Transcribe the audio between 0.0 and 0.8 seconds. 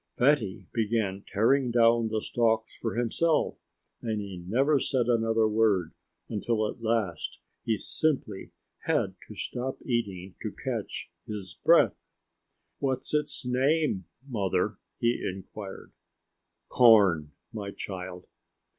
Fatty